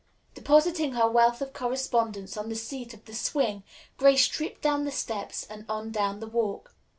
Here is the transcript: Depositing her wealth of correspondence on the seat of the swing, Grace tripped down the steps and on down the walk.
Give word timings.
Depositing 0.33 0.93
her 0.93 1.07
wealth 1.07 1.43
of 1.43 1.53
correspondence 1.53 2.35
on 2.35 2.49
the 2.49 2.55
seat 2.55 2.95
of 2.95 3.05
the 3.05 3.13
swing, 3.13 3.61
Grace 3.99 4.27
tripped 4.27 4.63
down 4.63 4.83
the 4.83 4.89
steps 4.91 5.45
and 5.47 5.63
on 5.69 5.91
down 5.91 6.19
the 6.19 6.25
walk. 6.25 6.73